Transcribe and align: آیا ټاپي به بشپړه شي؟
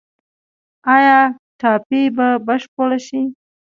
آیا 0.95 1.17
ټاپي 1.59 2.03
به 2.15 2.27
بشپړه 2.47 2.97
شي؟ 3.05 3.21